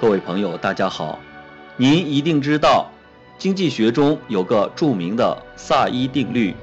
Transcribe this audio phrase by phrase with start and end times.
[0.00, 1.18] 各位朋友，大家好。
[1.76, 2.88] 您一定知道，
[3.36, 6.54] 经济学中有个著名的萨伊定律。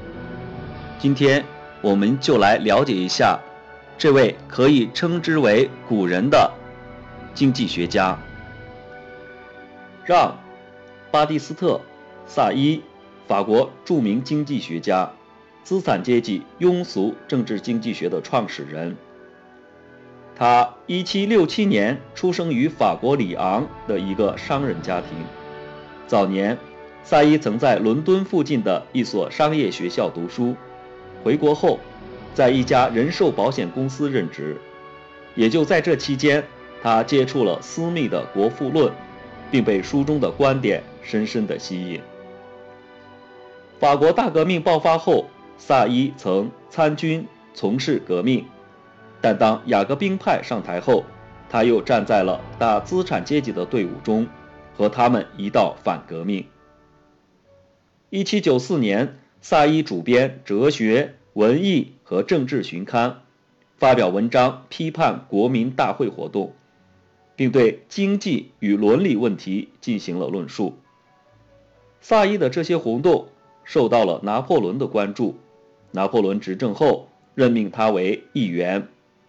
[1.00, 1.44] 今天
[1.82, 3.38] 我们就来了解一下
[3.98, 6.50] 这位可以称之为古人的
[7.34, 8.18] 经济学家——
[10.06, 10.30] 让·
[11.12, 11.74] 巴蒂斯特·
[12.26, 12.82] 萨伊，
[13.28, 15.12] 法国著名经济学家，
[15.62, 18.96] 资产阶级庸俗政治经济学的创始人。
[20.38, 25.10] 他1767年出生于法国里昂的一个商人家庭。
[26.08, 26.58] 早年，
[27.04, 30.56] 萨伊曾在伦敦附近的一所商业学校读书。
[31.24, 31.80] 回国后，
[32.34, 34.58] 在一家人寿保险公司任职。
[35.36, 36.44] 也就在这期间，
[36.84, 38.88] 他接触了私密的《国富论》，
[39.50, 42.02] 并被书中的观点深深地吸引。
[43.80, 45.26] 法国大革命爆发后，
[45.58, 48.46] 萨伊曾参军从事革命。
[49.26, 51.04] 但当雅各宾派上台后，
[51.50, 54.28] 他又站在了大资产阶级的队伍中，
[54.78, 56.46] 和他们一道反革命。
[58.12, 63.22] 一七九四年，萨伊主编哲学、文艺和政治旬刊，
[63.78, 66.54] 发表文章批判国民大会活动，
[67.36, 70.78] 并对经济与伦理问题进行了论述。
[72.00, 73.30] 萨伊的这些活动
[73.64, 75.36] 受到了拿破仑的关注，
[75.90, 78.88] 拿破仑执政后任命他为议员。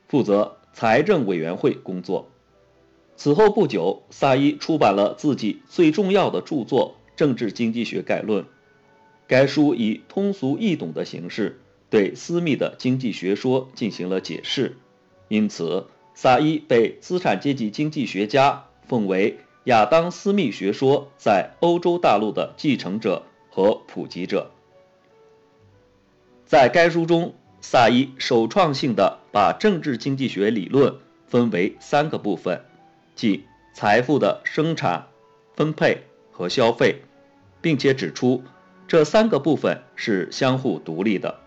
[0.08, 2.28] 负责财政委员会工作。
[3.16, 8.44] 此后不久，萨伊出版了自己最重要的著作《政治经济学概论》。
[9.26, 14.76] 该书以通俗易懂的形式对私密的经济学说进行了解释，
[15.28, 24.50] 因此萨伊被资产阶级经济学家奉为亚当·斯密学说在欧洲大陆的继承者和普及者。
[26.44, 27.34] 在该书中。
[27.68, 30.94] 萨伊首创性的把政治经济学理论
[31.26, 32.60] 分为三个部分，
[33.16, 33.44] 即
[33.74, 35.08] 财富的生产、
[35.56, 37.02] 分配和消费，
[37.60, 38.44] 并且指出
[38.86, 41.40] 这三个部分是相互独立的。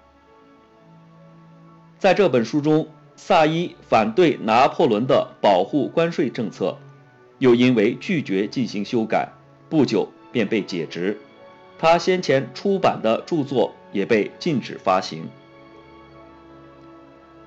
[1.97, 6.77] 在这本书中，萨伊反对拿破仑的保护关税政策，
[7.37, 9.29] 又因为拒绝进行修改，
[9.69, 11.17] 不久便被解职。
[11.77, 15.23] 他先前出版的著作也被禁止发行。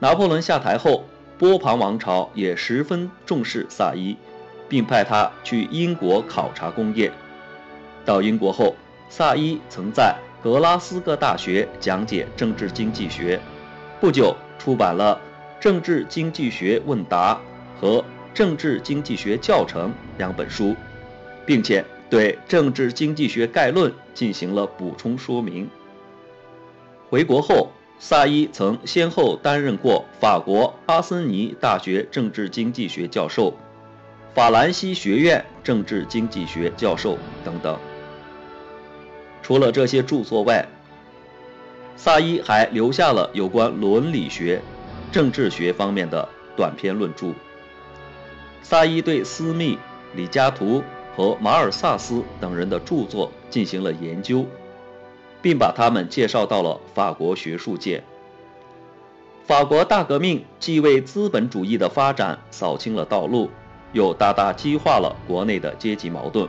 [0.03, 1.05] 拿破仑下台后，
[1.39, 4.17] 波旁王朝也十分重视萨伊，
[4.69, 7.13] 并派他去英国考察工业。
[8.05, 8.75] 到英国后，
[9.09, 13.41] 萨伊曾在格拉斯哥大学讲解政治经济学，
[14.01, 15.21] 不久出版了
[15.63, 17.35] 《政治经济学问答》
[17.81, 17.99] 和
[18.35, 19.89] 《政治经济学教程》
[20.19, 20.75] 两本书，
[21.47, 25.71] 并且对《政治经济学概论》进行了补充说明。
[27.09, 27.69] 回国后。
[28.05, 33.57] 萨伊曾先后担任过法国阿森尼大学政治经济学教授、
[34.35, 37.79] 法兰西学院政治经济学教授等等。
[39.41, 40.67] 除了这些著作外，
[41.97, 44.61] 萨伊还留下了有关伦理学、
[45.13, 47.29] 政治学方面的短篇论著。
[48.65, 49.79] 萨伊对斯密、
[50.17, 50.83] 李嘉图
[51.17, 54.45] 和马尔萨斯等人的著作进行了研究。
[55.43, 58.03] 并把他们介绍到了法国学术界。
[59.45, 63.51] 法国大革命既为资本主义的发展扫清了道路，
[63.93, 66.49] 又大大激化了国内的阶级矛盾。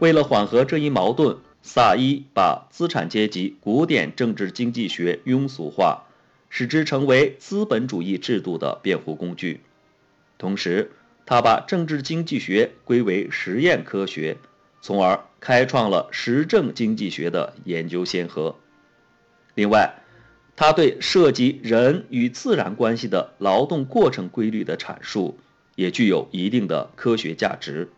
[0.00, 6.02] 为了缓和这一矛盾，萨伊把资产阶级古典政治经济学庸俗化，
[6.50, 9.60] 使之成为资本主义制度的辩护工具。
[10.36, 10.90] 同时，
[11.24, 14.36] 他把政治经济学归为实验科学。
[14.82, 18.56] 从而开创了实证经济学的研究先河。
[19.54, 19.96] 另外，
[20.56, 25.36] 他对涉及人与自然关系的劳动过程规律的阐述
[25.74, 27.90] 也具有一定的科学价值。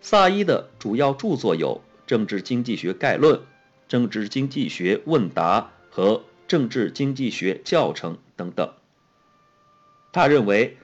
[0.00, 3.34] 萨伊的主要著作有《政治经济学概论》
[3.88, 5.60] 《政治经济学问答》
[5.90, 6.14] 和
[6.46, 8.72] 《政治经济学教程》等等。
[10.12, 10.76] 他认为，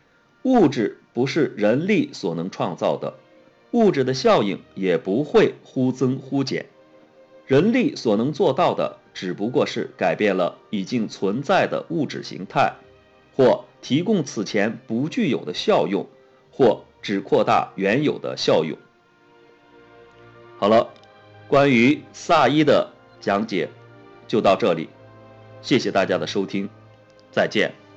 [0.43, 3.14] 物质不是人力所能创造的。
[3.73, 6.67] 物质的效应也不会忽增忽减，
[7.47, 12.75] 人力所能做到的只不过是改变了已经存在的物质形态，
[13.37, 16.06] 或提供此前不具有的效用，
[16.50, 18.79] 或只扩大原有的效用。
[20.59, 20.88] 好了，
[21.47, 22.91] 关于萨伊的
[23.21, 23.69] 讲解
[24.26, 24.88] 就到这里，
[25.62, 26.69] 谢谢大家的收听，
[27.31, 27.88] 再见。